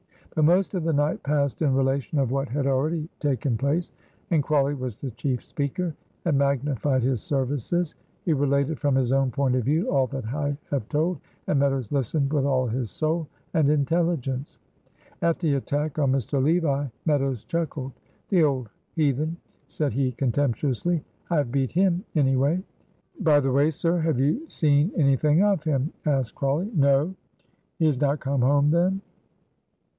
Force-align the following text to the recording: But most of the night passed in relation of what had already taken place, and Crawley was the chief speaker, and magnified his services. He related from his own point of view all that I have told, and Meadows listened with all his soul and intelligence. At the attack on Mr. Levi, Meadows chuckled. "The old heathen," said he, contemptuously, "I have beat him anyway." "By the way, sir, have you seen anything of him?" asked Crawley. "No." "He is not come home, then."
But 0.33 0.45
most 0.45 0.73
of 0.73 0.83
the 0.83 0.93
night 0.93 1.21
passed 1.23 1.61
in 1.61 1.75
relation 1.75 2.17
of 2.17 2.31
what 2.31 2.47
had 2.49 2.65
already 2.65 3.07
taken 3.19 3.55
place, 3.57 3.91
and 4.31 4.41
Crawley 4.41 4.73
was 4.73 4.97
the 4.97 5.11
chief 5.11 5.43
speaker, 5.43 5.93
and 6.25 6.37
magnified 6.37 7.03
his 7.03 7.21
services. 7.21 7.93
He 8.23 8.33
related 8.33 8.79
from 8.79 8.95
his 8.95 9.11
own 9.11 9.29
point 9.29 9.55
of 9.55 9.65
view 9.65 9.91
all 9.91 10.07
that 10.07 10.25
I 10.33 10.57
have 10.71 10.87
told, 10.89 11.19
and 11.45 11.59
Meadows 11.59 11.91
listened 11.91 12.33
with 12.33 12.45
all 12.45 12.65
his 12.65 12.89
soul 12.89 13.27
and 13.53 13.69
intelligence. 13.69 14.57
At 15.21 15.37
the 15.37 15.53
attack 15.55 15.99
on 15.99 16.13
Mr. 16.13 16.41
Levi, 16.41 16.87
Meadows 17.05 17.43
chuckled. 17.43 17.91
"The 18.29 18.41
old 18.43 18.69
heathen," 18.95 19.37
said 19.67 19.93
he, 19.93 20.13
contemptuously, 20.13 21.03
"I 21.29 21.35
have 21.35 21.51
beat 21.51 21.73
him 21.73 22.05
anyway." 22.15 22.63
"By 23.19 23.39
the 23.41 23.51
way, 23.51 23.69
sir, 23.69 23.99
have 23.99 24.17
you 24.17 24.49
seen 24.49 24.93
anything 24.95 25.43
of 25.43 25.63
him?" 25.63 25.91
asked 26.07 26.33
Crawley. 26.33 26.71
"No." 26.73 27.13
"He 27.77 27.85
is 27.85 27.99
not 28.01 28.21
come 28.21 28.41
home, 28.41 28.69
then." 28.69 29.01